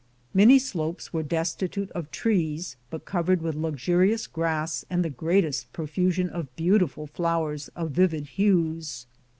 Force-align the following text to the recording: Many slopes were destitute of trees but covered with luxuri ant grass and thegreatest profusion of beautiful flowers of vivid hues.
Many 0.33 0.57
slopes 0.57 1.13
were 1.13 1.21
destitute 1.21 1.91
of 1.91 2.09
trees 2.09 2.75
but 2.89 3.05
covered 3.05 3.43
with 3.43 3.55
luxuri 3.55 4.11
ant 4.13 4.33
grass 4.33 4.83
and 4.89 5.03
thegreatest 5.05 5.67
profusion 5.73 6.27
of 6.31 6.55
beautiful 6.55 7.05
flowers 7.05 7.67
of 7.75 7.91
vivid 7.91 8.25
hues. 8.25 9.05